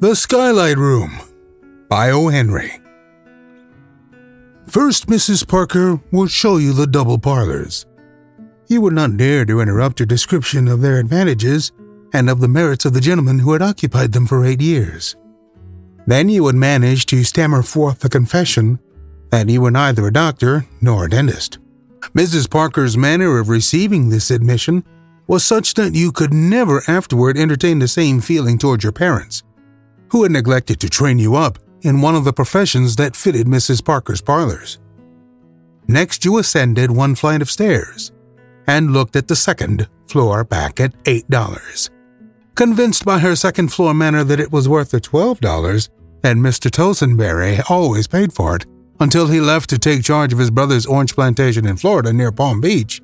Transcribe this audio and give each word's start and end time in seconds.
The 0.00 0.16
Skylight 0.16 0.78
Room 0.78 1.20
by 1.90 2.10
O. 2.10 2.28
Henry. 2.28 2.80
First, 4.66 5.08
Mrs. 5.08 5.46
Parker 5.46 6.00
will 6.10 6.26
show 6.26 6.56
you 6.56 6.72
the 6.72 6.86
double 6.86 7.18
parlors. 7.18 7.84
You 8.66 8.80
would 8.80 8.94
not 8.94 9.18
dare 9.18 9.44
to 9.44 9.60
interrupt 9.60 9.98
her 9.98 10.06
description 10.06 10.68
of 10.68 10.80
their 10.80 10.98
advantages 10.98 11.72
and 12.14 12.30
of 12.30 12.40
the 12.40 12.48
merits 12.48 12.86
of 12.86 12.94
the 12.94 13.02
gentleman 13.02 13.40
who 13.40 13.52
had 13.52 13.60
occupied 13.60 14.12
them 14.12 14.26
for 14.26 14.42
eight 14.42 14.62
years. 14.62 15.16
Then 16.06 16.30
you 16.30 16.44
would 16.44 16.54
manage 16.54 17.04
to 17.06 17.22
stammer 17.22 17.62
forth 17.62 17.98
the 17.98 18.08
confession 18.08 18.78
that 19.28 19.50
you 19.50 19.60
were 19.60 19.70
neither 19.70 20.06
a 20.06 20.12
doctor 20.12 20.64
nor 20.80 21.04
a 21.04 21.10
dentist. 21.10 21.58
Mrs. 22.14 22.48
Parker's 22.48 22.96
manner 22.96 23.38
of 23.38 23.50
receiving 23.50 24.08
this 24.08 24.30
admission 24.30 24.82
was 25.26 25.44
such 25.44 25.74
that 25.74 25.94
you 25.94 26.10
could 26.10 26.32
never 26.32 26.82
afterward 26.88 27.36
entertain 27.36 27.80
the 27.80 27.86
same 27.86 28.22
feeling 28.22 28.56
towards 28.56 28.82
your 28.82 28.92
parents 28.92 29.42
who 30.10 30.22
had 30.22 30.32
neglected 30.32 30.80
to 30.80 30.88
train 30.88 31.18
you 31.18 31.36
up 31.36 31.58
in 31.82 32.02
one 32.02 32.14
of 32.14 32.24
the 32.24 32.32
professions 32.32 32.96
that 32.96 33.16
fitted 33.16 33.46
Mrs. 33.46 33.84
Parker's 33.84 34.20
parlors. 34.20 34.78
Next, 35.88 36.24
you 36.24 36.38
ascended 36.38 36.90
one 36.90 37.14
flight 37.14 37.42
of 37.42 37.50
stairs 37.50 38.12
and 38.66 38.92
looked 38.92 39.16
at 39.16 39.28
the 39.28 39.36
second 39.36 39.88
floor 40.06 40.44
back 40.44 40.78
at 40.80 40.92
$8. 41.04 41.90
Convinced 42.54 43.04
by 43.04 43.18
her 43.18 43.34
second 43.34 43.72
floor 43.72 43.94
manner 43.94 44.22
that 44.24 44.40
it 44.40 44.52
was 44.52 44.68
worth 44.68 44.90
the 44.90 45.00
$12 45.00 45.88
and 46.22 46.40
Mr. 46.40 46.70
Toosenberry 46.70 47.62
always 47.70 48.06
paid 48.06 48.32
for 48.32 48.56
it 48.56 48.66
until 49.00 49.26
he 49.26 49.40
left 49.40 49.70
to 49.70 49.78
take 49.78 50.04
charge 50.04 50.32
of 50.32 50.38
his 50.38 50.50
brother's 50.50 50.86
orange 50.86 51.14
plantation 51.14 51.66
in 51.66 51.76
Florida 51.76 52.12
near 52.12 52.30
Palm 52.30 52.60
Beach, 52.60 53.00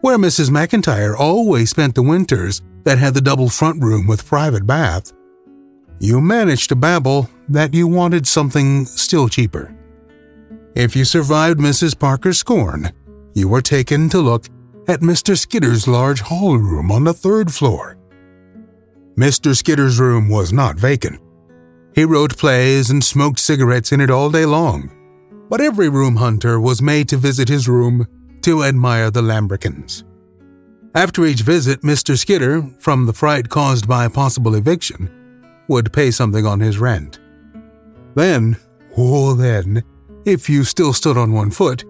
where 0.00 0.16
Mrs. 0.16 0.50
McIntyre 0.50 1.18
always 1.18 1.70
spent 1.70 1.94
the 1.94 2.02
winters 2.02 2.62
that 2.84 2.98
had 2.98 3.14
the 3.14 3.20
double 3.20 3.48
front 3.48 3.82
room 3.82 4.06
with 4.06 4.26
private 4.26 4.66
bath 4.66 5.12
you 5.98 6.20
managed 6.20 6.68
to 6.68 6.76
babble 6.76 7.28
that 7.48 7.74
you 7.74 7.86
wanted 7.86 8.26
something 8.26 8.84
still 8.84 9.28
cheaper. 9.28 9.74
If 10.74 10.96
you 10.96 11.04
survived 11.04 11.60
Mrs. 11.60 11.98
Parker's 11.98 12.38
scorn, 12.38 12.92
you 13.34 13.48
were 13.48 13.62
taken 13.62 14.08
to 14.10 14.20
look 14.20 14.46
at 14.88 15.00
Mr. 15.00 15.38
Skidder's 15.38 15.88
large 15.88 16.20
hall 16.20 16.58
room 16.58 16.90
on 16.90 17.04
the 17.04 17.14
third 17.14 17.52
floor. 17.52 17.96
Mr. 19.16 19.56
Skidder's 19.56 20.00
room 20.00 20.28
was 20.28 20.52
not 20.52 20.76
vacant. 20.76 21.20
He 21.94 22.04
wrote 22.04 22.36
plays 22.36 22.90
and 22.90 23.04
smoked 23.04 23.38
cigarettes 23.38 23.92
in 23.92 24.00
it 24.00 24.10
all 24.10 24.30
day 24.30 24.44
long, 24.44 24.90
but 25.48 25.60
every 25.60 25.88
room 25.88 26.16
hunter 26.16 26.60
was 26.60 26.82
made 26.82 27.08
to 27.10 27.16
visit 27.16 27.48
his 27.48 27.68
room 27.68 28.06
to 28.42 28.64
admire 28.64 29.10
the 29.10 29.22
lambrequins. 29.22 30.04
After 30.96 31.24
each 31.24 31.42
visit, 31.42 31.82
Mr. 31.82 32.18
Skidder, 32.18 32.62
from 32.78 33.06
the 33.06 33.12
fright 33.12 33.48
caused 33.48 33.88
by 33.88 34.08
possible 34.08 34.54
eviction, 34.54 35.08
would 35.68 35.92
pay 35.92 36.10
something 36.10 36.46
on 36.46 36.60
his 36.60 36.78
rent. 36.78 37.18
Then, 38.14 38.56
oh, 38.96 39.34
then, 39.34 39.82
if 40.24 40.48
you 40.48 40.64
still 40.64 40.92
stood 40.92 41.16
on 41.16 41.32
one 41.32 41.50
foot, 41.50 41.84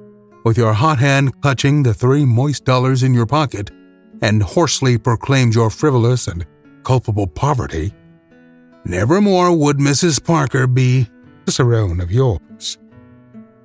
with 0.44 0.58
your 0.58 0.72
hot 0.72 0.98
hand 0.98 1.40
clutching 1.40 1.82
the 1.82 1.94
three 1.94 2.24
moist 2.24 2.64
dollars 2.64 3.02
in 3.02 3.14
your 3.14 3.26
pocket, 3.26 3.70
and 4.22 4.42
hoarsely 4.42 4.96
proclaimed 4.98 5.54
your 5.54 5.70
frivolous 5.70 6.28
and 6.28 6.46
culpable 6.82 7.26
poverty, 7.26 7.92
nevermore 8.84 9.56
would 9.56 9.78
Mrs. 9.78 10.22
Parker 10.22 10.66
be 10.66 11.08
cicerone 11.46 12.00
of 12.00 12.10
yours. 12.10 12.78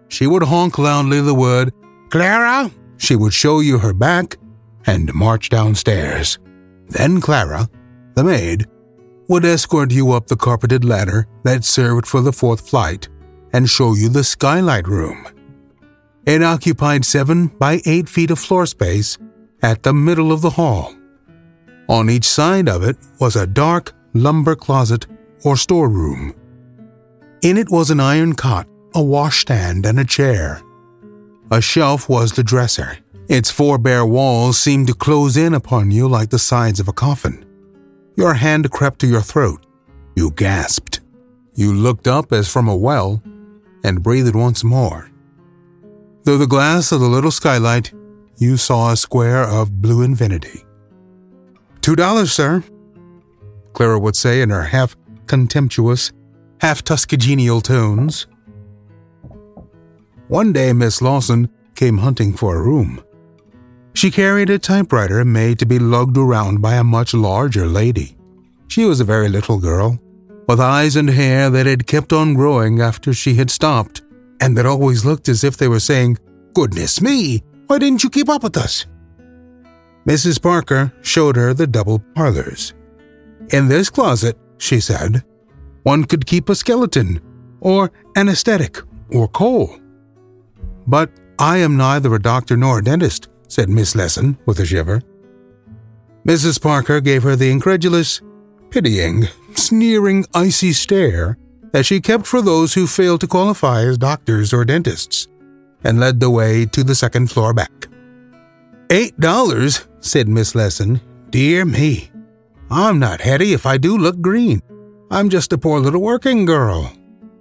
She 0.08 0.28
would 0.28 0.44
honk 0.44 0.78
loudly 0.78 1.22
the 1.22 1.36
word, 1.36 1.74
Clara! 2.10 2.72
She 2.98 3.16
would 3.16 3.34
show 3.34 3.60
you 3.60 3.78
her 3.80 3.94
back 3.94 4.38
and 4.86 5.14
march 5.14 5.50
downstairs. 5.50 6.40
Then 6.88 7.22
Clara, 7.22 7.70
the 8.16 8.24
maid, 8.24 8.66
would 9.30 9.46
escort 9.46 9.92
you 9.92 10.12
up 10.12 10.28
the 10.28 10.36
carpeted 10.36 10.84
ladder 10.84 11.28
that 11.44 11.64
served 11.64 12.06
for 12.06 12.20
the 12.20 12.34
fourth 12.34 12.68
flight 12.68 13.08
and 13.54 13.70
show 13.70 13.94
you 13.94 14.10
the 14.10 14.24
skylight 14.24 14.88
room. 14.88 15.28
It 16.26 16.44
occupied 16.44 17.06
seven 17.06 17.48
by 17.48 17.82
eight 17.86 18.10
feet 18.10 18.32
of 18.32 18.40
floor 18.40 18.66
space 18.66 19.18
at 19.62 19.84
the 19.84 19.94
middle 19.94 20.32
of 20.32 20.42
the 20.42 20.50
hall. 20.50 20.96
On 21.88 22.10
each 22.10 22.26
side 22.26 22.68
of 22.68 22.84
it 22.84 22.98
was 23.20 23.36
a 23.36 23.48
dark 23.48 23.94
lumber 24.14 24.56
closet 24.56 25.06
or 25.44 25.56
storeroom. 25.56 26.34
In 27.42 27.58
it 27.58 27.70
was 27.70 27.90
an 27.90 28.00
iron 28.00 28.34
cot, 28.34 28.68
a 28.94 29.02
washstand, 29.02 29.86
and 29.86 30.00
a 30.00 30.06
chair. 30.06 30.62
A 31.52 31.62
shelf 31.62 32.10
was 32.10 32.34
the 32.34 32.44
dresser. 32.44 32.98
Its 33.28 33.50
four 33.50 33.78
bare 33.78 34.06
walls 34.06 34.60
seemed 34.60 34.88
to 34.88 34.94
close 34.94 35.38
in 35.38 35.54
upon 35.54 35.92
you 35.92 36.08
like 36.08 36.30
the 36.30 36.40
sides 36.40 36.80
of 36.80 36.88
a 36.88 36.94
coffin. 36.94 37.46
Your 38.20 38.34
hand 38.34 38.70
crept 38.70 39.00
to 39.00 39.08
your 39.08 39.22
throat. 39.22 39.66
You 40.14 40.32
gasped. 40.32 41.00
You 41.54 41.74
looked 41.74 42.06
up 42.06 42.34
as 42.34 42.52
from 42.52 42.68
a 42.68 42.76
well 42.76 43.24
and 43.82 44.04
breathed 44.04 44.36
once 44.36 44.62
more. 44.62 45.10
Through 46.26 46.40
the 46.40 46.46
glass 46.46 46.92
of 46.92 47.00
the 47.00 47.08
little 47.08 47.32
skylight, 47.32 47.94
you 48.36 48.58
saw 48.58 48.92
a 48.92 48.98
square 48.98 49.44
of 49.44 49.82
blue 49.82 50.02
infinity. 50.02 50.66
Two 51.80 51.96
dollars, 51.96 52.34
sir, 52.34 52.62
Clara 53.72 53.98
would 53.98 54.18
say 54.18 54.42
in 54.42 54.50
her 54.50 54.64
half 54.64 54.98
contemptuous, 55.26 56.12
half 56.60 56.84
Tuskegeenial 56.84 57.64
tones. 57.64 58.28
One 60.28 60.52
day, 60.52 60.74
Miss 60.74 61.02
Leeson 61.02 61.48
came 61.74 62.00
hunting 62.00 62.34
for 62.34 62.58
a 62.58 62.62
room. 62.62 63.02
She 64.00 64.12
carried 64.12 64.50
a 64.50 64.58
typewriter 64.58 65.26
made 65.26 65.60
to 65.60 65.66
be 65.66 65.78
lugged 65.78 66.18
around 66.18 66.62
by 66.62 66.76
a 66.76 66.86
much 66.86 67.14
larger 67.14 67.66
lady. 67.66 68.16
She 68.70 68.86
was 68.86 69.02
a 69.02 69.04
very 69.04 69.28
little 69.28 69.60
girl, 69.60 70.00
with 70.48 70.62
eyes 70.62 70.96
and 70.96 71.10
hair 71.10 71.50
that 71.50 71.66
had 71.66 71.86
kept 71.86 72.14
on 72.14 72.34
growing 72.34 72.80
after 72.80 73.14
she 73.14 73.34
had 73.34 73.52
stopped, 73.52 74.04
and 74.40 74.58
that 74.58 74.66
always 74.66 75.04
looked 75.04 75.28
as 75.28 75.44
if 75.44 75.58
they 75.58 75.68
were 75.68 75.82
saying, 75.82 76.18
Goodness 76.54 77.02
me, 77.02 77.44
why 77.68 77.78
didn't 77.78 78.02
you 78.02 78.10
keep 78.10 78.30
up 78.30 78.42
with 78.42 78.56
us? 78.56 78.86
Mrs. 80.08 80.42
Parker 80.42 80.94
showed 81.02 81.36
her 81.36 81.54
the 81.54 81.68
double 81.68 82.00
parlors. 82.16 82.74
In 83.50 83.68
this 83.68 83.90
closet, 83.90 84.38
she 84.60 84.80
said, 84.80 85.26
one 85.84 86.06
could 86.06 86.26
keep 86.26 86.48
a 86.48 86.56
skeleton, 86.56 87.20
or 87.60 87.92
anesthetic, 88.16 88.78
or 89.12 89.28
coal. 89.28 89.78
But 90.88 91.12
I 91.38 91.58
am 91.58 91.76
neither 91.76 92.16
a 92.16 92.22
doctor 92.22 92.56
nor 92.56 92.80
a 92.80 92.82
dentist, 92.82 93.28
said 93.50 93.70
Miss 93.70 93.96
Leeson 93.96 94.38
with 94.46 94.60
a 94.62 94.66
shiver. 94.66 95.04
Mrs. 96.26 96.62
Parker 96.62 97.02
gave 97.02 97.24
her 97.24 97.36
the 97.36 97.52
incredulous, 97.52 98.22
pitying, 98.70 99.26
sneering, 99.56 100.26
icy 100.34 100.72
stare 100.72 101.38
that 101.72 101.86
she 101.86 102.00
kept 102.00 102.26
for 102.26 102.42
those 102.42 102.74
who 102.74 102.88
failed 102.88 103.22
to 103.22 103.28
qualify 103.28 103.82
as 103.84 103.98
doctors 103.98 104.54
or 104.54 104.64
dentists, 104.64 105.28
and 105.84 106.00
led 106.00 106.20
the 106.20 106.30
way 106.30 106.66
to 106.66 106.84
the 106.84 106.96
second 106.96 107.30
floor 107.30 107.54
back. 107.54 107.88
Eight 108.92 109.20
dollars, 109.20 109.88
said 110.00 110.28
Miss 110.28 110.56
Leeson. 110.56 111.02
Dear 111.30 111.66
me. 111.66 112.12
I'm 112.72 113.00
not 113.00 113.22
Hetty 113.22 113.54
if 113.54 113.66
I 113.66 113.78
do 113.78 113.98
look 113.98 114.22
green. 114.22 114.62
I'm 115.12 115.30
just 115.30 115.54
a 115.54 115.58
poor 115.58 115.80
little 115.80 116.02
working 116.02 116.46
girl. 116.46 116.94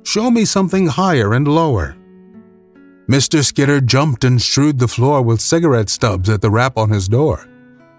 Show 0.03 0.31
me 0.31 0.47
something 0.47 0.87
higher 0.87 1.35
and 1.35 1.47
lower. 1.47 1.98
Mr. 3.09 3.43
Skidder 3.43 3.81
jumped 3.81 4.23
and 4.23 4.41
strewed 4.41 4.79
the 4.79 4.89
floor 4.89 5.23
with 5.23 5.41
cigarette 5.41 5.89
stubs 5.89 6.29
at 6.29 6.43
the 6.43 6.51
rap 6.51 6.77
on 6.77 6.91
his 6.91 7.09
door. 7.09 7.49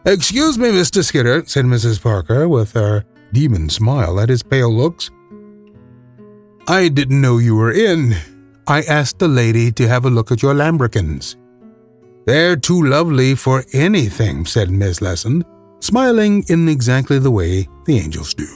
Excuse 0.06 0.58
me, 0.58 0.70
Mr. 0.70 1.04
Skidder, 1.04 1.44
said 1.46 1.66
Mrs. 1.66 2.02
Parker 2.02 2.48
with 2.48 2.74
her 2.74 3.04
demon 3.34 3.70
smile 3.70 4.20
at 4.20 4.30
his 4.30 4.44
pale 4.44 4.72
looks. 4.72 5.10
I 6.68 6.90
didn't 6.90 7.22
know 7.22 7.40
you 7.40 7.56
were 7.56 7.72
in. 7.72 8.16
I 8.68 8.84
asked 8.84 9.18
the 9.18 9.28
lady 9.28 9.72
to 9.72 9.88
have 9.88 10.06
a 10.06 10.12
look 10.12 10.32
at 10.32 10.44
your 10.44 10.54
lambrequins. 10.54 11.36
They're 12.28 12.56
too 12.56 12.84
lovely 12.84 13.34
for 13.34 13.66
anything, 13.74 14.46
said 14.46 14.70
Miss 14.70 15.02
Leeson, 15.02 15.44
smiling 15.80 16.44
in 16.50 16.70
exactly 16.70 17.18
the 17.18 17.32
way 17.32 17.68
the 17.86 17.98
angels 17.98 18.36
do. 18.36 18.48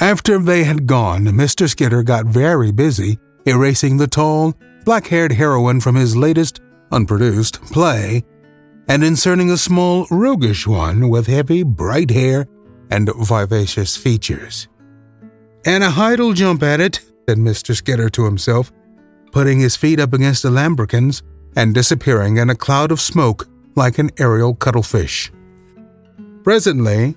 After 0.00 0.38
they 0.38 0.64
had 0.64 0.86
gone, 0.88 1.26
Mr. 1.26 1.68
Skidder 1.68 2.02
got 2.02 2.26
very 2.26 2.72
busy 2.72 3.18
erasing 3.48 3.96
the 3.96 4.06
tall, 4.06 4.54
black 4.88 5.08
haired 5.08 5.32
heroine 5.32 5.80
from 5.80 5.94
his 5.94 6.16
latest, 6.16 6.62
unproduced, 6.92 7.60
play, 7.60 8.24
and 8.88 9.04
inserting 9.04 9.50
a 9.50 9.56
small, 9.58 10.06
roguish 10.10 10.66
one 10.66 11.10
with 11.10 11.26
heavy, 11.26 11.62
bright 11.62 12.08
hair 12.08 12.46
and 12.90 13.10
vivacious 13.18 13.98
features. 13.98 14.66
Anna 15.66 15.90
Held'll 15.90 16.32
jump 16.32 16.62
at 16.62 16.80
it, 16.80 17.02
said 17.28 17.36
Mr. 17.36 17.76
Skidder 17.76 18.08
to 18.08 18.24
himself, 18.24 18.72
putting 19.30 19.60
his 19.60 19.76
feet 19.76 20.00
up 20.00 20.14
against 20.14 20.42
the 20.42 20.50
lambrequins 20.50 21.22
and 21.54 21.74
disappearing 21.74 22.38
in 22.38 22.48
a 22.48 22.54
cloud 22.54 22.90
of 22.90 22.98
smoke 22.98 23.46
like 23.76 23.98
an 23.98 24.10
aerial 24.18 24.54
cuttlefish. 24.54 25.30
Presently, 26.44 27.14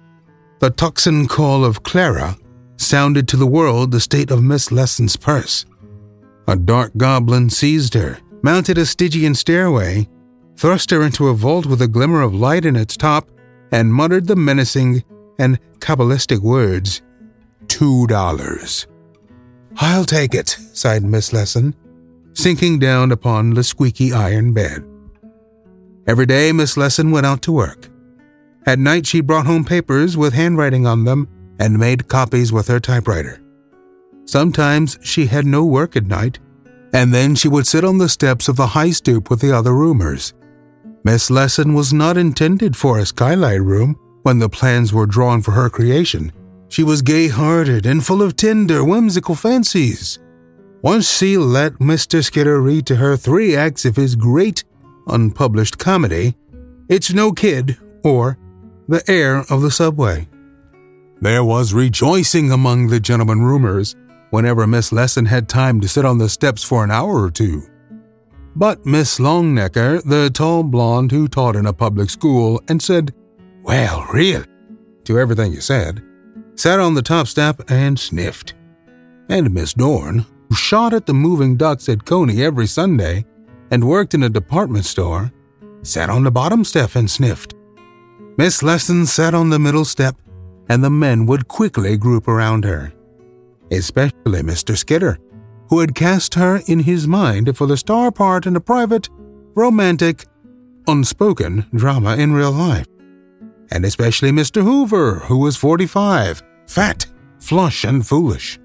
the 0.59 0.71
tocsin 0.71 1.25
call 1.25 1.63
of 1.63 1.83
Clara 1.83 2.35
sounded 2.75 3.29
to 3.29 3.37
the 3.37 3.47
world 3.47 3.91
the 3.91 4.01
state 4.01 4.29
of 4.29 4.43
Miss 4.43 4.73
Leeson's 4.73 5.15
purse. 5.15 5.65
A 6.47 6.55
dark 6.55 6.91
goblin 6.97 7.49
seized 7.49 7.93
her, 7.93 8.17
mounted 8.41 8.77
a 8.77 8.85
Stygian 8.85 9.35
stairway, 9.35 10.07
thrust 10.57 10.91
her 10.91 11.01
into 11.03 11.27
a 11.27 11.33
vault 11.33 11.65
with 11.65 11.81
a 11.81 11.87
glimmer 11.87 12.21
of 12.21 12.33
light 12.33 12.65
in 12.65 12.75
its 12.75 12.97
top, 12.97 13.29
and 13.71 13.93
muttered 13.93 14.27
the 14.27 14.35
menacing 14.35 15.03
and 15.39 15.59
cabalistic 15.79 16.39
words 16.39 17.01
Two 17.67 18.05
dollars. 18.07 18.85
I'll 19.77 20.05
take 20.05 20.35
it, 20.35 20.49
sighed 20.73 21.03
Miss 21.03 21.31
Leeson, 21.31 21.73
sinking 22.33 22.79
down 22.79 23.11
upon 23.11 23.51
the 23.51 23.63
squeaky 23.63 24.11
iron 24.11 24.53
bed. 24.53 24.83
Every 26.05 26.25
day, 26.25 26.51
Miss 26.51 26.75
Leeson 26.75 27.11
went 27.11 27.25
out 27.25 27.41
to 27.43 27.51
work. 27.51 27.89
At 28.65 28.79
night, 28.79 29.07
she 29.07 29.21
brought 29.21 29.45
home 29.45 29.63
papers 29.63 30.17
with 30.17 30.33
handwriting 30.33 30.85
on 30.85 31.05
them 31.05 31.27
and 31.59 31.79
made 31.79 32.07
copies 32.07 32.51
with 32.51 32.67
her 32.67 32.79
typewriter. 32.79 33.40
Sometimes 34.25 34.97
she 35.01 35.25
had 35.25 35.45
no 35.45 35.65
work 35.65 35.95
at 35.95 36.05
night, 36.05 36.39
and 36.93 37.13
then 37.13 37.35
she 37.35 37.47
would 37.47 37.67
sit 37.67 37.83
on 37.83 37.97
the 37.97 38.09
steps 38.09 38.47
of 38.47 38.55
the 38.55 38.67
high 38.67 38.91
stoop 38.91 39.29
with 39.29 39.41
the 39.41 39.55
other 39.55 39.73
roomers. 39.73 40.33
Miss 41.03 41.29
Leeson 41.29 41.73
was 41.73 41.93
not 41.93 42.17
intended 42.17 42.75
for 42.75 42.99
a 42.99 43.05
skylight 43.05 43.61
room 43.61 43.95
when 44.23 44.39
the 44.39 44.49
plans 44.49 44.93
were 44.93 45.07
drawn 45.07 45.41
for 45.41 45.51
her 45.51 45.69
creation. 45.69 46.31
She 46.69 46.83
was 46.83 47.01
gay 47.01 47.27
hearted 47.27 47.85
and 47.85 48.05
full 48.05 48.21
of 48.21 48.35
tender, 48.35 48.83
whimsical 48.83 49.35
fancies. 49.35 50.19
Once 50.83 51.11
she 51.15 51.37
let 51.37 51.73
Mr. 51.73 52.23
Skidder 52.23 52.61
read 52.61 52.85
to 52.87 52.95
her 52.95 53.17
three 53.17 53.55
acts 53.55 53.85
of 53.85 53.95
his 53.95 54.15
great 54.15 54.63
unpublished 55.07 55.77
comedy, 55.77 56.35
It's 56.87 57.13
No 57.13 57.31
Kid 57.31 57.77
or 58.03 58.37
The 58.87 59.03
Heir 59.07 59.43
of 59.49 59.61
the 59.61 59.71
Subway. 59.71 60.27
There 61.19 61.43
was 61.43 61.73
rejoicing 61.73 62.51
among 62.51 62.87
the 62.87 62.99
gentlemen 62.99 63.41
roomers 63.41 63.95
whenever 64.31 64.65
Miss 64.65 64.91
Leeson 64.91 65.27
had 65.27 65.47
time 65.47 65.79
to 65.81 65.87
sit 65.87 66.03
on 66.03 66.17
the 66.17 66.27
steps 66.27 66.63
for 66.63 66.83
an 66.83 66.91
hour 66.91 67.21
or 67.21 67.29
two. 67.29 67.63
But 68.55 68.85
Miss 68.85 69.19
Longnecker, 69.19 70.03
the 70.03 70.29
tall 70.29 70.63
blonde 70.63 71.11
who 71.11 71.27
taught 71.27 71.55
in 71.55 71.67
a 71.67 71.73
public 71.73 72.09
school 72.09 72.61
and 72.67 72.81
said, 72.81 73.13
Well, 73.63 74.05
really, 74.11 74.45
to 75.05 75.19
everything 75.19 75.53
you 75.53 75.61
said, 75.61 76.03
sat 76.55 76.79
on 76.79 76.93
the 76.93 77.01
top 77.01 77.27
step 77.27 77.61
and 77.69 77.97
sniffed. 77.97 78.53
And 79.29 79.53
Miss 79.53 79.73
Dorn, 79.73 80.25
who 80.49 80.55
shot 80.55 80.93
at 80.93 81.05
the 81.05 81.13
moving 81.13 81.55
ducks 81.55 81.87
at 81.87 82.05
Coney 82.05 82.43
every 82.43 82.67
Sunday 82.67 83.25
and 83.71 83.87
worked 83.87 84.13
in 84.13 84.23
a 84.23 84.29
department 84.29 84.85
store, 84.85 85.31
sat 85.81 86.09
on 86.09 86.23
the 86.23 86.31
bottom 86.31 86.65
step 86.65 86.95
and 86.95 87.09
sniffed. 87.09 87.55
Miss 88.37 88.61
Leeson 88.61 89.05
sat 89.05 89.33
on 89.33 89.49
the 89.49 89.59
middle 89.59 89.85
step, 89.85 90.15
and 90.69 90.83
the 90.83 90.89
men 90.89 91.25
would 91.25 91.47
quickly 91.47 91.97
group 91.97 92.27
around 92.27 92.65
her, 92.65 92.93
especially 93.71 94.41
Mr. 94.41 94.77
Skidder, 94.77 95.17
who 95.69 95.79
had 95.79 95.95
cast 95.95 96.35
her 96.35 96.61
in 96.67 96.79
his 96.79 97.07
mind 97.07 97.55
for 97.57 97.65
the 97.65 97.77
star 97.77 98.11
part 98.11 98.45
in 98.45 98.55
a 98.55 98.61
private, 98.61 99.09
romantic, 99.55 100.25
unspoken 100.87 101.65
drama 101.73 102.17
in 102.17 102.33
real 102.33 102.51
life. 102.51 102.85
And 103.71 103.85
especially 103.85 104.31
Mr. 104.31 104.63
Hoover, 104.63 105.19
who 105.19 105.37
was 105.37 105.55
45, 105.55 106.43
fat, 106.67 107.05
flush, 107.39 107.85
and 107.85 108.05
foolish. 108.05 108.59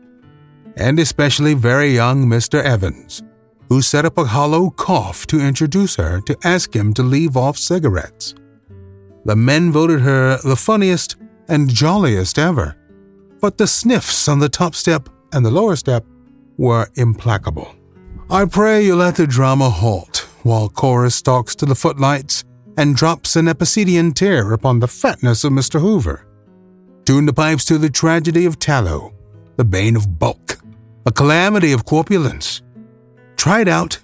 And 0.77 0.99
especially 0.99 1.55
very 1.55 1.95
young 1.95 2.27
Mr. 2.27 2.63
Evans, 2.63 3.23
who 3.69 3.83
set 3.83 4.05
up 4.05 4.19
a 4.19 4.25
hollow 4.25 4.71
cough 4.71 5.27
to 5.29 5.41
introduce 5.41 5.97
her 5.97 6.21
to 6.23 6.37
ask 6.45 6.75
him 6.75 6.93
to 6.95 7.03
leave 7.03 7.37
off 7.37 7.57
cigarettes. 7.57 8.35
The 9.25 9.37
men 9.37 9.73
voted 9.73 10.01
her 10.01 10.39
the 10.45 10.57
funniest 10.57 11.17
and 11.49 11.69
jolliest 11.69 12.39
ever, 12.39 12.77
but 13.41 13.59
the 13.59 13.67
sniffs 13.67 14.29
on 14.29 14.39
the 14.39 14.49
top 14.49 14.75
step 14.75 15.09
and 15.33 15.45
the 15.45 15.51
lower 15.51 15.77
step 15.77 16.05
were 16.57 16.89
implacable. 16.95 17.75
I 18.31 18.45
pray 18.45 18.85
you 18.85 18.97
let 18.97 19.17
the 19.17 19.27
drama 19.27 19.71
halt 19.71 20.29
while 20.43 20.69
chorus 20.69 21.23
talks 21.23 21.55
to 21.57 21.67
the 21.67 21.75
footlights 21.75 22.45
and 22.77 22.97
drops 22.97 23.37
an 23.37 23.47
Epicedian 23.47 24.15
tear 24.15 24.53
upon 24.53 24.81
the 24.81 24.89
fatness 24.89 25.45
of 25.45 25.53
Mr. 25.53 25.81
Hoover. 25.81 26.27
Tune 27.05 27.27
the 27.27 27.33
pipes 27.33 27.65
to 27.67 27.79
the 27.79 27.91
tragedy 27.91 28.47
of 28.47 28.59
tallow, 28.59 29.15
the 29.57 29.65
bane 29.65 29.97
of 29.97 30.19
bulk, 30.19 30.59
a 31.07 31.13
calamity 31.13 31.73
of 31.73 31.85
corpulence, 31.85 32.63
Tried 33.37 33.69
out, 33.69 33.99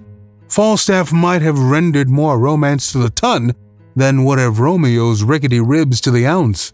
Falstaff 0.49 1.12
might 1.12 1.43
have 1.43 1.58
rendered 1.58 2.11
more 2.11 2.38
romance 2.38 2.93
to 2.93 2.99
the 2.99 3.11
ton 3.11 3.55
than 3.96 4.25
would 4.25 4.38
have 4.38 4.61
Romeo's 4.61 5.23
rickety 5.23 5.61
ribs 5.61 6.00
to 6.02 6.11
the 6.11 6.26
ounce. 6.26 6.73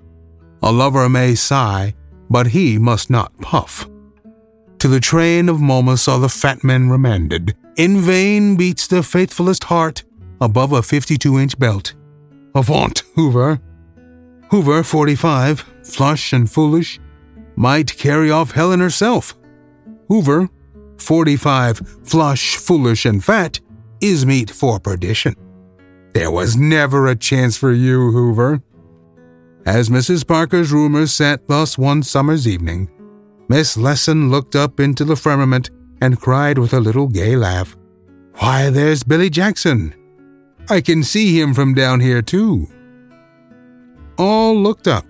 A 0.62 0.72
lover 0.72 1.08
may 1.08 1.34
sigh, 1.34 1.94
but 2.30 2.48
he 2.48 2.78
must 2.78 3.10
not 3.10 3.36
puff. 3.40 3.88
To 4.78 4.88
the 4.88 5.00
train 5.00 5.48
of 5.48 5.60
Momus 5.60 6.06
are 6.06 6.20
the 6.20 6.28
fat 6.28 6.62
men 6.62 6.88
remanded. 6.88 7.56
In 7.76 8.00
vain 8.00 8.56
beats 8.56 8.86
the 8.86 9.02
faithfulest 9.02 9.64
heart 9.64 10.04
above 10.40 10.72
a 10.72 10.82
52 10.82 11.38
inch 11.38 11.58
belt. 11.58 11.94
Avaunt, 12.54 13.02
Hoover. 13.14 13.60
Hoover, 14.50 14.82
45, 14.82 15.60
flush 15.82 16.32
and 16.32 16.50
foolish, 16.50 16.98
might 17.56 17.96
carry 17.98 18.30
off 18.30 18.52
Helen 18.52 18.80
herself. 18.80 19.36
Hoover, 20.08 20.48
45, 20.96 21.82
flush, 22.04 22.56
foolish, 22.56 23.04
and 23.04 23.22
fat, 23.22 23.60
is 24.00 24.24
meat 24.24 24.50
for 24.50 24.80
perdition. 24.80 25.34
There 26.14 26.30
was 26.30 26.56
never 26.56 27.06
a 27.08 27.16
chance 27.16 27.56
for 27.56 27.72
you, 27.72 28.10
Hoover. 28.12 28.62
As 29.68 29.90
Mrs. 29.90 30.26
Parker's 30.26 30.72
roomers 30.72 31.12
sat 31.12 31.46
thus 31.46 31.76
one 31.76 32.02
summer's 32.02 32.48
evening, 32.48 32.88
Miss 33.50 33.76
Leeson 33.76 34.30
looked 34.30 34.56
up 34.56 34.80
into 34.80 35.04
the 35.04 35.14
firmament 35.14 35.68
and 36.00 36.18
cried 36.18 36.56
with 36.56 36.72
a 36.72 36.80
little 36.80 37.06
gay 37.06 37.36
laugh, 37.36 37.76
Why, 38.38 38.70
there's 38.70 39.02
Billy 39.02 39.28
Jackson! 39.28 39.94
I 40.70 40.80
can 40.80 41.04
see 41.04 41.38
him 41.38 41.52
from 41.52 41.74
down 41.74 42.00
here, 42.00 42.22
too. 42.22 42.66
All 44.16 44.56
looked 44.56 44.88
up, 44.88 45.04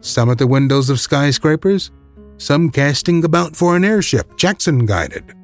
some 0.00 0.30
at 0.30 0.38
the 0.38 0.46
windows 0.46 0.88
of 0.88 1.00
skyscrapers, 1.00 1.90
some 2.38 2.70
casting 2.70 3.22
about 3.24 3.54
for 3.54 3.76
an 3.76 3.84
airship 3.84 4.38
Jackson 4.38 4.86
guided. 4.86 5.34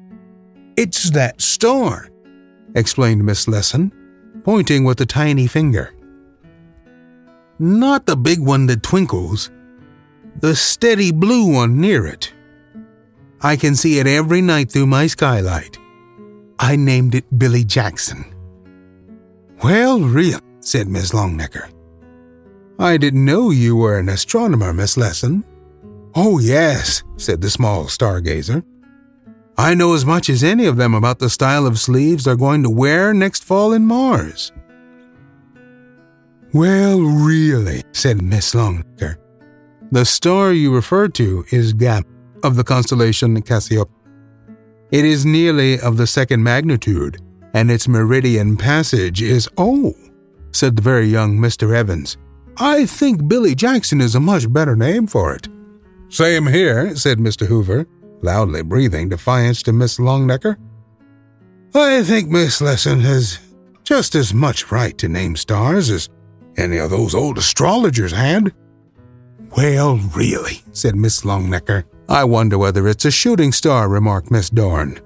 It's 0.75 1.11
that 1.11 1.39
star, 1.39 2.09
explained 2.73 3.23
Miss 3.23 3.47
Leeson, 3.47 3.91
pointing 4.43 4.85
with 4.85 4.99
a 5.01 5.05
tiny 5.05 5.45
finger. 5.45 5.94
Not 7.57 8.05
the 8.05 8.17
big 8.17 8.39
one 8.39 8.65
that 8.67 8.83
twinkles, 8.83 9.49
the 10.41 10.55
steady 10.55 11.11
blue 11.11 11.53
one 11.53 11.79
near 11.79 12.05
it. 12.05 12.33
I 13.41 13.55
can 13.55 13.75
see 13.75 13.99
it 13.99 14.07
every 14.07 14.41
night 14.41 14.71
through 14.71 14.87
my 14.87 15.07
skylight. 15.07 15.77
I 16.59 16.75
named 16.75 17.15
it 17.15 17.37
Billy 17.37 17.63
Jackson. 17.63 18.25
Well, 19.63 19.99
really, 20.01 20.39
said 20.59 20.87
Miss 20.87 21.11
Longnecker. 21.11 21.71
I 22.77 22.97
didn't 22.97 23.23
know 23.23 23.51
you 23.51 23.77
were 23.77 23.99
an 23.99 24.09
astronomer, 24.09 24.73
Miss 24.73 24.97
Leeson. 24.97 25.45
Oh, 26.13 26.39
yes, 26.39 27.03
said 27.17 27.39
the 27.41 27.49
small 27.49 27.85
stargazer. 27.85 28.63
I 29.57 29.73
know 29.73 29.93
as 29.93 30.05
much 30.05 30.29
as 30.29 30.43
any 30.43 30.65
of 30.65 30.75
them 30.75 30.93
about 30.93 31.19
the 31.19 31.29
style 31.29 31.65
of 31.65 31.79
sleeves 31.79 32.25
they're 32.25 32.35
going 32.35 32.63
to 32.63 32.69
wear 32.69 33.13
next 33.13 33.45
fall 33.45 33.71
in 33.71 33.85
Mars. 33.85 34.51
Well, 36.55 37.01
really, 37.01 37.83
said 37.91 38.21
Miss 38.21 38.55
Longnecker. 38.55 39.17
The 39.91 40.05
star 40.05 40.53
you 40.53 40.73
refer 40.73 41.09
to 41.09 41.43
is 41.51 41.73
Gamma 41.73 42.05
of 42.45 42.55
the 42.55 42.63
constellation 42.63 43.41
Cassiopeia. 43.41 43.91
It 44.89 45.03
is 45.03 45.25
nearly 45.25 45.77
of 45.81 45.97
the 45.97 46.07
second 46.07 46.41
magnitude, 46.41 47.21
and 47.53 47.69
its 47.69 47.89
meridian 47.89 48.55
passage 48.55 49.21
is 49.21 49.49
oh, 49.57 49.95
said 50.53 50.77
the 50.77 50.81
very 50.81 51.07
young 51.07 51.37
Mr. 51.37 51.75
Evans. 51.75 52.15
I 52.55 52.85
think 52.85 53.27
Billy 53.27 53.53
Jackson 53.53 53.99
is 53.99 54.15
a 54.15 54.21
much 54.21 54.49
better 54.53 54.77
name 54.77 55.07
for 55.07 55.35
it. 55.35 55.49
Same 56.07 56.47
here, 56.47 56.95
said 56.95 57.17
Mr. 57.17 57.47
Hoover, 57.47 57.85
loudly 58.21 58.61
breathing 58.61 59.09
defiance 59.09 59.61
to 59.63 59.73
Miss 59.73 59.97
Longnecker. 59.97 60.55
I 61.75 62.01
think 62.01 62.29
Miss 62.29 62.61
Leeson 62.61 63.01
has 63.01 63.39
just 63.83 64.15
as 64.15 64.33
much 64.33 64.71
right 64.71 64.97
to 64.99 65.09
name 65.09 65.35
stars 65.35 65.89
as 65.89 66.07
any 66.57 66.77
of 66.77 66.89
those 66.89 67.15
old 67.15 67.37
astrologers 67.37 68.11
had. 68.11 68.53
Well, 69.55 69.97
really, 70.15 70.61
said 70.71 70.95
Miss 70.95 71.21
Longnecker. 71.21 71.85
I 72.09 72.23
wonder 72.23 72.57
whether 72.57 72.87
it's 72.87 73.05
a 73.05 73.11
shooting 73.11 73.51
star, 73.51 73.89
remarked 73.89 74.31
Miss 74.31 74.49
Dorn. 74.49 74.99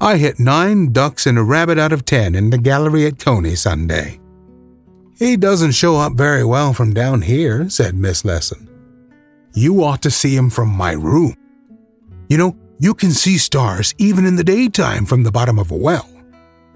I 0.00 0.18
hit 0.18 0.38
nine 0.38 0.92
ducks 0.92 1.26
and 1.26 1.38
a 1.38 1.42
rabbit 1.42 1.78
out 1.78 1.92
of 1.92 2.04
ten 2.04 2.34
in 2.34 2.50
the 2.50 2.58
gallery 2.58 3.06
at 3.06 3.18
Coney 3.18 3.56
Sunday. 3.56 4.20
He 5.18 5.36
doesn't 5.36 5.72
show 5.72 5.96
up 5.96 6.14
very 6.14 6.44
well 6.44 6.72
from 6.72 6.94
down 6.94 7.22
here, 7.22 7.68
said 7.68 7.94
Miss 7.94 8.24
Leeson. 8.24 8.68
You 9.54 9.82
ought 9.84 10.02
to 10.02 10.10
see 10.10 10.36
him 10.36 10.50
from 10.50 10.68
my 10.68 10.92
room. 10.92 11.36
You 12.28 12.38
know, 12.38 12.56
you 12.78 12.94
can 12.94 13.12
see 13.12 13.38
stars 13.38 13.94
even 13.98 14.26
in 14.26 14.36
the 14.36 14.44
daytime 14.44 15.06
from 15.06 15.22
the 15.22 15.32
bottom 15.32 15.58
of 15.58 15.70
a 15.70 15.76
well. 15.76 16.08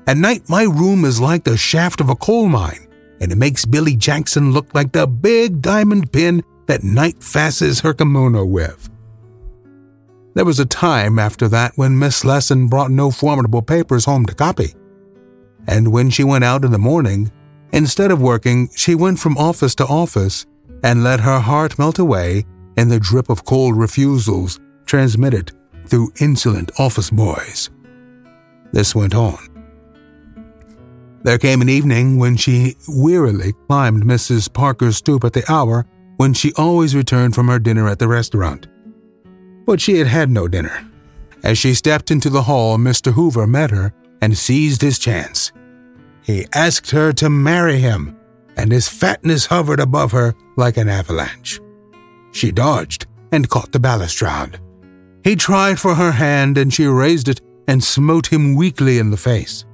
At 0.07 0.17
night, 0.17 0.49
my 0.49 0.63
room 0.63 1.05
is 1.05 1.21
like 1.21 1.45
the 1.45 1.57
shaft 1.57 2.01
of 2.01 2.09
a 2.09 2.17
coal 2.17 2.49
mine, 2.49 2.88
and 3.21 3.33
it 3.33 3.37
makes 3.37 3.65
Billy 3.65 3.97
Jackson 3.97 4.53
look 4.53 4.75
like 4.75 4.93
the 4.93 5.07
big 5.07 5.61
diamond 5.61 6.13
pin 6.13 6.43
that 6.67 6.85
Night 6.85 7.23
fastens 7.23 7.81
her 7.81 7.95
kimono 7.95 8.45
with. 8.45 8.89
There 10.35 10.45
was 10.45 10.61
a 10.61 10.67
time 10.67 11.19
after 11.19 11.49
that 11.49 11.73
when 11.77 11.99
Miss 11.99 12.25
Leeson 12.25 12.69
brought 12.69 12.91
no 12.91 13.11
formidable 13.11 13.63
papers 13.63 14.05
home 14.05 14.25
to 14.27 14.35
copy. 14.35 14.75
And 15.67 15.91
when 15.91 16.11
she 16.11 16.23
went 16.23 16.45
out 16.45 16.65
in 16.65 16.71
the 16.71 16.79
morning, 16.79 17.33
instead 17.73 18.11
of 18.11 18.21
working, 18.21 18.69
she 18.77 18.95
went 18.95 19.19
from 19.19 19.37
office 19.37 19.75
to 19.77 19.87
office 19.87 20.47
and 20.85 21.03
let 21.03 21.21
her 21.21 21.41
heart 21.41 21.79
melt 21.79 21.99
away 21.99 22.45
in 22.77 22.89
the 22.89 23.01
drip 23.01 23.29
of 23.29 23.45
cold 23.45 23.77
refusals 23.77 24.61
transmitted 24.87 25.51
through 25.87 26.13
insolent 26.21 26.71
office 26.79 27.11
boys. 27.11 27.71
This 28.73 28.95
went 28.95 29.15
on. 29.15 29.58
There 31.23 31.39
came 31.39 31.61
an 31.63 31.69
evening 31.69 32.19
when 32.19 32.37
she 32.37 32.77
wearily 32.87 33.53
climbed 33.67 34.05
Mrs. 34.05 34.53
Parker's 34.53 34.97
stoop 34.97 35.25
at 35.25 35.33
the 35.33 35.51
hour 35.51 35.85
when 36.17 36.33
she 36.33 36.53
always 36.55 36.95
returned 36.95 37.35
from 37.35 37.49
her 37.49 37.59
dinner 37.59 37.89
at 37.89 37.99
the 37.99 38.09
restaurant. 38.09 38.69
But 39.67 39.81
she 39.81 39.99
had 39.99 40.07
had 40.07 40.31
no 40.31 40.49
dinner. 40.49 40.89
As 41.43 41.59
she 41.59 41.75
stepped 41.75 42.11
into 42.11 42.31
the 42.31 42.43
hall, 42.43 42.79
Mr. 42.79 43.13
Hoover 43.13 43.47
met 43.47 43.71
her 43.71 43.93
and 44.21 44.37
seized 44.37 44.81
his 44.81 44.99
chance. 44.99 45.53
He 46.23 46.47
asked 46.55 46.91
her 46.91 47.13
to 47.15 47.31
marry 47.31 47.79
him, 47.79 48.17
and 48.57 48.73
his 48.73 48.89
fatness 48.89 49.47
hovered 49.47 49.81
above 49.81 50.13
her 50.13 50.35
like 50.57 50.77
an 50.77 50.89
avalanche. 50.89 51.61
She 52.33 52.51
dodged 52.51 53.07
and 53.33 53.49
caught 53.49 53.73
the 53.73 53.81
balustrade. 53.81 54.59
He 55.25 55.37
tried 55.37 55.79
for 55.79 55.95
her 55.95 56.13
hand, 56.13 56.59
and 56.59 56.73
she 56.73 56.87
raised 56.87 57.29
it 57.29 57.41
and 57.67 57.83
smote 57.83 58.33
him 58.33 58.55
weakly 58.55 58.99
in 58.99 59.11
the 59.11 59.17
face. 59.17 59.65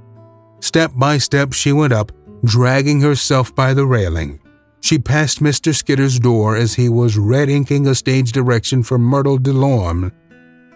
Step 0.64 0.92
by 0.96 1.18
step 1.18 1.52
she 1.52 1.72
went 1.72 1.92
up, 1.92 2.10
dragging 2.42 2.98
herself 3.02 3.54
by 3.54 3.74
the 3.74 3.84
railing. 3.84 4.40
She 4.80 4.98
passed 4.98 5.42
Mr. 5.42 5.74
Skidder's 5.74 6.18
door 6.18 6.56
as 6.56 6.72
he 6.72 6.88
was 6.88 7.18
red 7.18 7.50
inking 7.50 7.86
a 7.86 7.94
stage 7.94 8.32
direction 8.32 8.82
for 8.82 8.96
Myrtle 8.96 9.36
Delorme. 9.36 10.10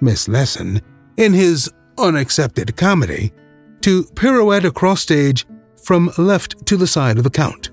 Miss 0.03 0.29
Leeson, 0.29 0.83
in 1.17 1.33
his 1.33 1.73
unaccepted 1.97 2.77
comedy, 2.77 3.33
to 3.81 4.05
pirouette 4.15 4.67
across 4.67 5.01
stage 5.01 5.47
from 5.83 6.13
left 6.19 6.67
to 6.67 6.77
the 6.77 6.87
side 6.87 7.17
of 7.17 7.25
the 7.25 7.31
Count. 7.31 7.71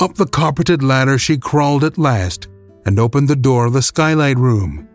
Up 0.00 0.16
the 0.16 0.26
carpeted 0.26 0.82
ladder 0.82 1.16
she 1.16 1.38
crawled 1.38 1.82
at 1.82 1.96
last 1.96 2.48
and 2.84 3.00
opened 3.00 3.28
the 3.28 3.36
door 3.36 3.64
of 3.64 3.72
the 3.72 3.80
skylight 3.80 4.36
room. 4.36 4.86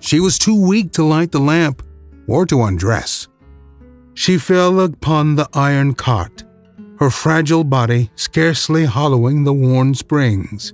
She 0.00 0.18
was 0.18 0.36
too 0.36 0.60
weak 0.60 0.90
to 0.94 1.04
light 1.04 1.30
the 1.30 1.38
lamp 1.38 1.80
or 2.26 2.44
to 2.46 2.64
undress. 2.64 3.28
She 4.14 4.38
fell 4.38 4.80
upon 4.80 5.34
the 5.34 5.48
iron 5.52 5.94
cot, 5.94 6.44
her 6.98 7.10
fragile 7.10 7.64
body 7.64 8.10
scarcely 8.14 8.84
hollowing 8.84 9.44
the 9.44 9.52
worn 9.52 9.94
springs, 9.94 10.72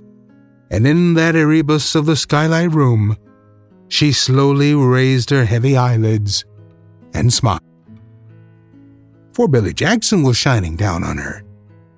and 0.69 0.85
in 0.85 1.15
that 1.15 1.35
erebus 1.35 1.95
of 1.95 2.05
the 2.05 2.15
skylight 2.15 2.71
room, 2.71 3.17
she 3.87 4.11
slowly 4.11 4.73
raised 4.73 5.31
her 5.31 5.43
heavy 5.43 5.75
eyelids 5.75 6.45
and 7.13 7.33
smiled. 7.33 7.61
For 9.33 9.47
Billy 9.47 9.73
Jackson 9.73 10.23
was 10.23 10.37
shining 10.37 10.75
down 10.75 11.03
on 11.03 11.17
her, 11.17 11.43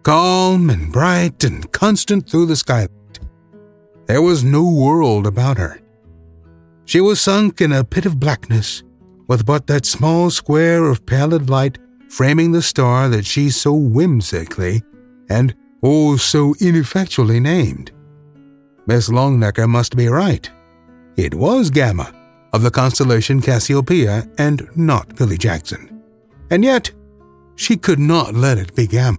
calm 0.03 0.69
and 0.69 0.91
bright 0.91 1.43
and 1.43 1.69
constant 1.71 2.29
through 2.29 2.45
the 2.45 2.55
skylight. 2.55 2.89
There 4.05 4.21
was 4.21 4.43
no 4.43 4.67
world 4.67 5.27
about 5.27 5.57
her. 5.57 5.79
She 6.85 6.99
was 6.99 7.21
sunk 7.21 7.61
in 7.61 7.71
a 7.71 7.83
pit 7.83 8.05
of 8.05 8.19
blackness, 8.19 8.83
with 9.27 9.45
but 9.45 9.67
that 9.67 9.85
small 9.85 10.29
square 10.29 10.85
of 10.85 11.05
pallid 11.05 11.49
light 11.49 11.77
framing 12.09 12.51
the 12.51 12.61
star 12.61 13.09
that 13.09 13.25
she 13.25 13.49
so 13.49 13.73
whimsically 13.73 14.83
and 15.29 15.55
oh 15.81 16.15
so 16.15 16.53
ineffectually 16.59 17.39
named. 17.39 17.91
Miss 18.85 19.09
Longnecker 19.09 19.67
must 19.67 19.95
be 19.95 20.07
right. 20.07 20.49
It 21.15 21.33
was 21.33 21.69
Gamma, 21.69 22.13
of 22.53 22.61
the 22.61 22.71
constellation 22.71 23.41
Cassiopeia, 23.41 24.27
and 24.37 24.67
not 24.75 25.15
Billy 25.15 25.37
Jackson. 25.37 26.01
And 26.49 26.63
yet, 26.63 26.91
she 27.55 27.77
could 27.77 27.99
not 27.99 28.33
let 28.35 28.57
it 28.57 28.75
be 28.75 28.87
Gamma. 28.87 29.17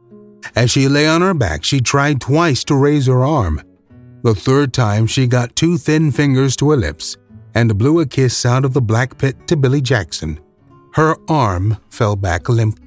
As 0.55 0.71
she 0.71 0.89
lay 0.89 1.07
on 1.07 1.23
her 1.23 1.35
back, 1.35 1.65
she 1.65 1.81
tried 1.81 2.21
twice 2.21 2.63
to 2.65 2.75
raise 2.75 3.07
her 3.07 3.25
arm. 3.25 3.61
The 4.23 4.35
third 4.35 4.73
time, 4.73 5.07
she 5.07 5.27
got 5.27 5.57
two 5.57 5.79
thin 5.79 6.13
fingers 6.13 6.57
to 6.57 6.71
her 6.71 6.77
lips 6.77 7.17
and 7.55 7.79
blew 7.79 8.01
a 8.01 8.07
kiss 8.07 8.45
out 8.45 8.65
of 8.65 8.73
the 8.73 8.83
black 8.83 9.19
pit 9.19 9.47
to 9.49 9.57
Billy 9.57 9.81
Jackson. 9.81 10.41
Her 10.95 11.17
arm 11.29 11.79
fell 11.91 12.17
back 12.17 12.49
limp. 12.49 12.79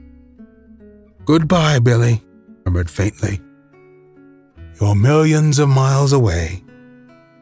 Goodbye, 1.25 1.79
Billy, 1.79 2.23
murmured 2.65 2.89
faintly. 2.89 3.41
You're 4.79 4.95
millions 4.95 5.59
of 5.59 5.69
miles 5.69 6.13
away, 6.13 6.63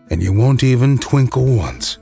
and 0.10 0.24
you 0.24 0.34
won't 0.34 0.63
even 0.63 0.98
twinkle 0.98 1.46
once. 1.46 1.98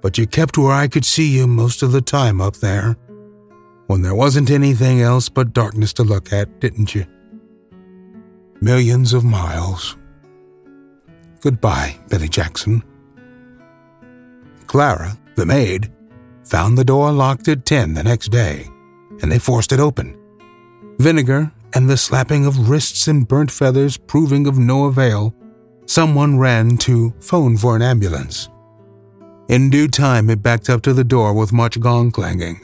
But 0.00 0.16
you 0.16 0.26
kept 0.26 0.56
where 0.56 0.72
I 0.72 0.88
could 0.88 1.04
see 1.04 1.28
you 1.28 1.46
most 1.46 1.82
of 1.82 1.92
the 1.92 2.00
time 2.00 2.40
up 2.40 2.56
there, 2.56 2.96
when 3.86 4.02
there 4.02 4.14
wasn't 4.14 4.50
anything 4.50 5.00
else 5.00 5.28
but 5.28 5.52
darkness 5.52 5.92
to 5.94 6.04
look 6.04 6.32
at, 6.32 6.60
didn't 6.60 6.94
you? 6.94 7.04
Millions 8.60 9.12
of 9.12 9.24
miles. 9.24 9.96
Goodbye, 11.40 11.98
Billy 12.08 12.28
Jackson. 12.28 12.82
Clara, 14.70 15.18
the 15.34 15.44
maid, 15.44 15.92
found 16.44 16.78
the 16.78 16.84
door 16.84 17.10
locked 17.10 17.48
at 17.48 17.66
10 17.66 17.94
the 17.94 18.04
next 18.04 18.28
day, 18.28 18.68
and 19.20 19.32
they 19.32 19.38
forced 19.40 19.72
it 19.72 19.80
open. 19.80 20.16
Vinegar 21.00 21.50
and 21.74 21.90
the 21.90 21.96
slapping 21.96 22.46
of 22.46 22.70
wrists 22.70 23.08
and 23.08 23.26
burnt 23.26 23.50
feathers 23.50 23.96
proving 23.96 24.46
of 24.46 24.58
no 24.58 24.84
avail, 24.84 25.34
someone 25.86 26.38
ran 26.38 26.76
to 26.76 27.12
phone 27.18 27.56
for 27.56 27.74
an 27.74 27.82
ambulance. 27.82 28.48
In 29.48 29.70
due 29.70 29.88
time, 29.88 30.30
it 30.30 30.40
backed 30.40 30.70
up 30.70 30.82
to 30.82 30.92
the 30.92 31.02
door 31.02 31.34
with 31.34 31.52
much 31.52 31.80
gong 31.80 32.12
clanging, 32.12 32.60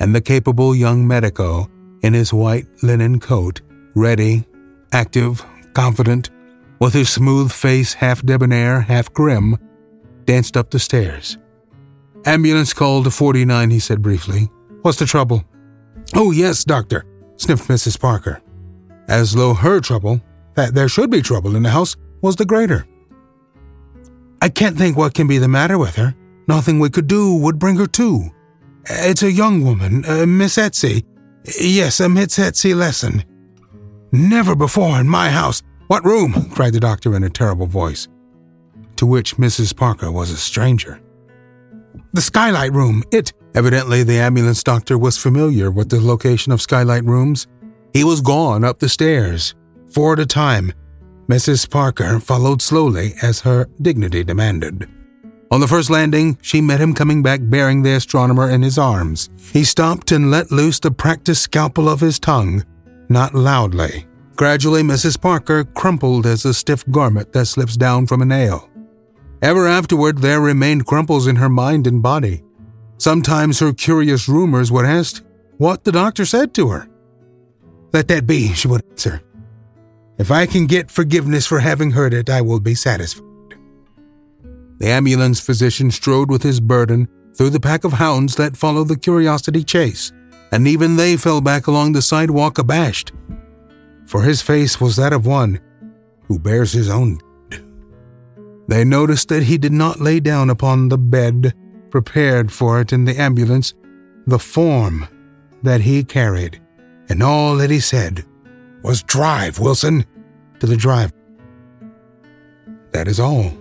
and 0.00 0.12
the 0.12 0.20
capable 0.20 0.74
young 0.74 1.06
medico, 1.06 1.70
in 2.02 2.14
his 2.14 2.32
white 2.32 2.66
linen 2.82 3.20
coat, 3.20 3.60
ready, 3.94 4.44
active, 4.90 5.46
confident, 5.72 6.30
with 6.80 6.94
his 6.94 7.10
smooth 7.10 7.52
face 7.52 7.94
half 7.94 8.22
debonair, 8.22 8.80
half 8.80 9.14
grim, 9.14 9.56
danced 10.24 10.56
up 10.56 10.70
the 10.70 10.80
stairs. 10.80 11.38
Ambulance 12.26 12.72
called 12.72 13.04
to 13.04 13.10
49, 13.10 13.70
he 13.70 13.78
said 13.78 14.00
briefly. 14.00 14.48
What's 14.82 14.98
the 14.98 15.06
trouble? 15.06 15.44
Oh, 16.14 16.30
yes, 16.30 16.64
doctor, 16.64 17.04
sniffed 17.36 17.68
Mrs. 17.68 18.00
Parker. 18.00 18.40
As 19.08 19.34
though 19.34 19.52
her 19.54 19.80
trouble, 19.80 20.20
that 20.54 20.74
there 20.74 20.88
should 20.88 21.10
be 21.10 21.20
trouble 21.20 21.56
in 21.56 21.62
the 21.62 21.70
house, 21.70 21.96
was 22.22 22.36
the 22.36 22.46
greater. 22.46 22.86
I 24.40 24.48
can't 24.48 24.76
think 24.76 24.96
what 24.96 25.14
can 25.14 25.26
be 25.26 25.38
the 25.38 25.48
matter 25.48 25.78
with 25.78 25.96
her. 25.96 26.14
Nothing 26.48 26.78
we 26.78 26.90
could 26.90 27.06
do 27.06 27.34
would 27.36 27.58
bring 27.58 27.76
her 27.76 27.86
to. 27.86 28.30
It's 28.86 29.22
a 29.22 29.32
young 29.32 29.64
woman, 29.64 30.04
uh, 30.06 30.26
Miss 30.26 30.58
Elsie. 30.58 31.04
Yes, 31.60 32.00
a 32.00 32.08
Miss 32.08 32.38
Elsie 32.38 32.74
Leeson. 32.74 33.24
Never 34.12 34.54
before 34.54 35.00
in 35.00 35.08
my 35.08 35.30
house. 35.30 35.62
What 35.88 36.04
room? 36.04 36.50
cried 36.50 36.72
the 36.72 36.80
doctor 36.80 37.14
in 37.14 37.24
a 37.24 37.30
terrible 37.30 37.66
voice, 37.66 38.08
to 38.96 39.06
which 39.06 39.36
Mrs. 39.36 39.76
Parker 39.76 40.10
was 40.10 40.30
a 40.30 40.36
stranger. 40.36 41.00
The 42.12 42.20
skylight 42.20 42.72
room. 42.72 43.02
It. 43.12 43.32
Evidently, 43.54 44.02
the 44.02 44.18
ambulance 44.18 44.62
doctor 44.62 44.98
was 44.98 45.16
familiar 45.16 45.70
with 45.70 45.90
the 45.90 46.00
location 46.00 46.52
of 46.52 46.60
skylight 46.60 47.04
rooms. 47.04 47.46
He 47.92 48.02
was 48.02 48.20
gone 48.20 48.64
up 48.64 48.80
the 48.80 48.88
stairs, 48.88 49.54
four 49.88 50.14
at 50.14 50.18
a 50.18 50.26
time. 50.26 50.72
Mrs. 51.28 51.70
Parker 51.70 52.20
followed 52.20 52.60
slowly 52.60 53.14
as 53.22 53.40
her 53.40 53.68
dignity 53.80 54.24
demanded. 54.24 54.88
On 55.50 55.60
the 55.60 55.68
first 55.68 55.88
landing, 55.88 56.36
she 56.42 56.60
met 56.60 56.80
him 56.80 56.94
coming 56.94 57.22
back 57.22 57.40
bearing 57.44 57.82
the 57.82 57.94
astronomer 57.94 58.50
in 58.50 58.62
his 58.62 58.76
arms. 58.76 59.30
He 59.52 59.62
stopped 59.62 60.10
and 60.10 60.30
let 60.30 60.50
loose 60.50 60.80
the 60.80 60.90
practiced 60.90 61.42
scalpel 61.42 61.88
of 61.88 62.00
his 62.00 62.18
tongue, 62.18 62.64
not 63.08 63.34
loudly. 63.34 64.06
Gradually, 64.34 64.82
Mrs. 64.82 65.20
Parker 65.20 65.62
crumpled 65.62 66.26
as 66.26 66.44
a 66.44 66.52
stiff 66.52 66.84
garment 66.90 67.32
that 67.32 67.46
slips 67.46 67.76
down 67.76 68.08
from 68.08 68.20
a 68.20 68.24
nail. 68.24 68.68
Ever 69.44 69.68
afterward, 69.68 70.22
there 70.22 70.40
remained 70.40 70.86
crumples 70.86 71.26
in 71.26 71.36
her 71.36 71.50
mind 71.50 71.86
and 71.86 72.02
body. 72.02 72.42
Sometimes 72.96 73.58
her 73.58 73.74
curious 73.74 74.26
roomers 74.26 74.72
would 74.72 74.86
ask 74.86 75.22
what 75.58 75.84
the 75.84 75.92
doctor 75.92 76.24
said 76.24 76.54
to 76.54 76.70
her. 76.70 76.88
Let 77.92 78.08
that 78.08 78.26
be, 78.26 78.54
she 78.54 78.68
would 78.68 78.82
answer. 78.88 79.20
If 80.16 80.30
I 80.30 80.46
can 80.46 80.66
get 80.66 80.90
forgiveness 80.90 81.46
for 81.46 81.58
having 81.58 81.90
heard 81.90 82.14
it, 82.14 82.30
I 82.30 82.40
will 82.40 82.58
be 82.58 82.74
satisfied. 82.74 83.58
The 84.78 84.88
ambulance 84.88 85.40
physician 85.40 85.90
strode 85.90 86.30
with 86.30 86.42
his 86.42 86.58
burden 86.58 87.06
through 87.36 87.50
the 87.50 87.60
pack 87.60 87.84
of 87.84 87.92
hounds 87.92 88.36
that 88.36 88.56
followed 88.56 88.88
the 88.88 88.98
curiosity 88.98 89.62
chase, 89.62 90.10
and 90.52 90.66
even 90.66 90.96
they 90.96 91.18
fell 91.18 91.42
back 91.42 91.66
along 91.66 91.92
the 91.92 92.00
sidewalk 92.00 92.56
abashed, 92.56 93.12
for 94.06 94.22
his 94.22 94.40
face 94.40 94.80
was 94.80 94.96
that 94.96 95.12
of 95.12 95.26
one 95.26 95.60
who 96.28 96.38
bears 96.38 96.72
his 96.72 96.88
own 96.88 97.20
They 98.66 98.84
noticed 98.84 99.28
that 99.28 99.44
he 99.44 99.58
did 99.58 99.72
not 99.72 100.00
lay 100.00 100.20
down 100.20 100.50
upon 100.50 100.88
the 100.88 100.98
bed 100.98 101.54
prepared 101.90 102.50
for 102.50 102.80
it 102.80 102.92
in 102.92 103.04
the 103.04 103.16
ambulance 103.20 103.74
the 104.26 104.38
form 104.38 105.06
that 105.62 105.82
he 105.82 106.02
carried, 106.02 106.60
and 107.08 107.22
all 107.22 107.56
that 107.56 107.70
he 107.70 107.80
said 107.80 108.24
was 108.82 109.02
Drive, 109.02 109.58
Wilson, 109.58 110.04
to 110.60 110.66
the 110.66 110.76
driver. 110.76 111.12
That 112.92 113.08
is 113.08 113.20
all. 113.20 113.52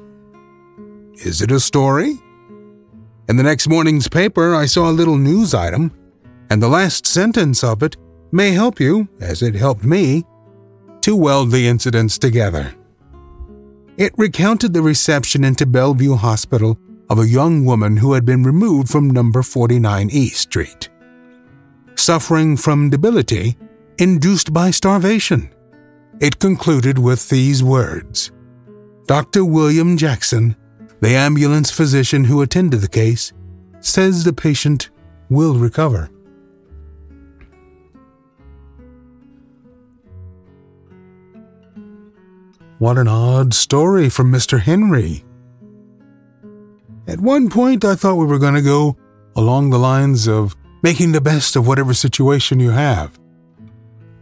Is 1.15 1.41
it 1.41 1.51
a 1.51 1.59
story? 1.59 2.19
In 3.29 3.37
the 3.37 3.43
next 3.43 3.67
morning's 3.67 4.07
paper, 4.07 4.55
I 4.55 4.65
saw 4.65 4.89
a 4.89 4.91
little 4.91 5.17
news 5.17 5.53
item, 5.53 5.91
and 6.49 6.61
the 6.61 6.67
last 6.67 7.05
sentence 7.05 7.63
of 7.63 7.83
it 7.83 7.97
may 8.31 8.51
help 8.51 8.79
you, 8.79 9.07
as 9.19 9.41
it 9.41 9.55
helped 9.55 9.83
me, 9.83 10.23
to 11.01 11.15
weld 11.15 11.51
the 11.51 11.67
incidents 11.67 12.17
together. 12.17 12.73
It 13.97 14.13
recounted 14.17 14.73
the 14.73 14.81
reception 14.81 15.43
into 15.43 15.65
Bellevue 15.65 16.15
Hospital 16.15 16.79
of 17.09 17.19
a 17.19 17.27
young 17.27 17.63
woman 17.63 17.97
who 17.97 18.13
had 18.13 18.25
been 18.25 18.43
removed 18.43 18.89
from 18.89 19.09
number 19.09 19.43
49 19.43 20.09
East 20.11 20.41
Street, 20.41 20.89
suffering 21.95 22.57
from 22.57 22.89
debility 22.89 23.55
induced 23.99 24.51
by 24.51 24.71
starvation. 24.71 25.53
It 26.19 26.39
concluded 26.39 26.97
with 26.97 27.29
these 27.29 27.63
words 27.63 28.31
Dr. 29.05 29.45
William 29.45 29.97
Jackson 29.97 30.55
the 31.01 31.15
ambulance 31.15 31.69
physician 31.69 32.23
who 32.23 32.41
attended 32.41 32.79
the 32.79 32.87
case 32.87 33.33
says 33.81 34.23
the 34.23 34.31
patient 34.31 34.89
will 35.29 35.55
recover. 35.55 36.09
What 42.83 42.97
an 42.97 43.07
odd 43.07 43.53
story 43.53 44.09
from 44.09 44.29
Mr. 44.29 44.59
Henry. 44.59 45.23
At 47.07 47.21
one 47.21 47.49
point, 47.49 47.85
I 47.85 47.95
thought 47.95 48.17
we 48.17 48.25
were 48.25 48.37
going 48.37 48.55
to 48.55 48.61
go 48.61 48.97
along 49.37 49.69
the 49.69 49.79
lines 49.79 50.27
of 50.27 50.53
making 50.81 51.13
the 51.13 51.21
best 51.21 51.55
of 51.55 51.65
whatever 51.65 51.93
situation 51.93 52.59
you 52.59 52.71
have. 52.71 53.17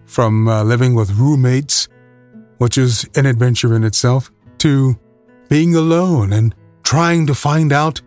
From 0.06 0.48
uh, 0.48 0.62
living 0.62 0.94
with 0.94 1.10
roommates, 1.18 1.88
which 2.60 2.78
is 2.78 3.04
an 3.16 3.26
adventure 3.26 3.76
in 3.76 3.84
itself, 3.84 4.30
to 4.60 4.96
being 5.50 5.76
alone 5.76 6.32
and 6.32 6.54
trying 6.84 7.26
to 7.26 7.34
find 7.34 7.74
out 7.74 8.00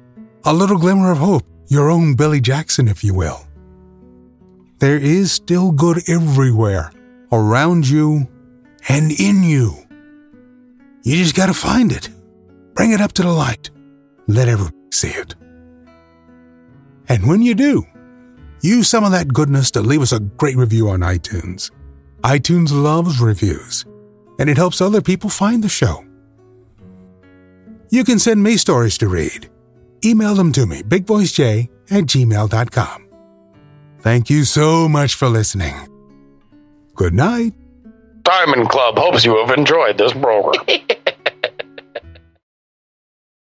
a 0.44 0.54
little 0.54 0.78
glimmer 0.78 1.10
of 1.10 1.18
hope, 1.18 1.42
your 1.66 1.90
own 1.90 2.14
Billy 2.14 2.40
Jackson, 2.40 2.86
if 2.86 3.02
you 3.02 3.12
will. 3.12 3.44
There 4.78 4.98
is 4.98 5.32
still 5.32 5.72
good 5.72 6.08
everywhere, 6.08 6.92
around 7.32 7.88
you 7.88 8.28
and 8.88 9.10
in 9.10 9.42
you. 9.42 9.83
You 11.04 11.16
just 11.16 11.36
gotta 11.36 11.52
find 11.52 11.92
it. 11.92 12.08
Bring 12.74 12.92
it 12.92 13.00
up 13.00 13.12
to 13.12 13.22
the 13.22 13.30
light. 13.30 13.70
Let 14.26 14.48
everybody 14.48 14.76
see 14.90 15.10
it. 15.10 15.34
And 17.08 17.26
when 17.26 17.42
you 17.42 17.54
do, 17.54 17.84
use 18.62 18.88
some 18.88 19.04
of 19.04 19.12
that 19.12 19.28
goodness 19.28 19.70
to 19.72 19.82
leave 19.82 20.00
us 20.00 20.12
a 20.12 20.20
great 20.20 20.56
review 20.56 20.88
on 20.88 21.00
iTunes. 21.00 21.70
iTunes 22.22 22.72
loves 22.72 23.20
reviews, 23.20 23.84
and 24.38 24.48
it 24.48 24.56
helps 24.56 24.80
other 24.80 25.02
people 25.02 25.28
find 25.28 25.62
the 25.62 25.68
show. 25.68 26.02
You 27.90 28.02
can 28.02 28.18
send 28.18 28.42
me 28.42 28.56
stories 28.56 28.96
to 28.98 29.08
read. 29.08 29.50
Email 30.04 30.34
them 30.34 30.52
to 30.52 30.64
me, 30.64 30.82
bigvoicej 30.82 31.68
at 31.90 32.04
gmail.com. 32.04 33.08
Thank 34.00 34.30
you 34.30 34.44
so 34.44 34.88
much 34.88 35.14
for 35.14 35.28
listening. 35.28 35.74
Good 36.94 37.12
night. 37.12 37.52
Diamond 38.22 38.70
Club 38.70 38.98
hopes 38.98 39.24
you 39.24 39.36
have 39.36 39.56
enjoyed 39.56 39.98
this 39.98 40.12
program. 40.12 40.64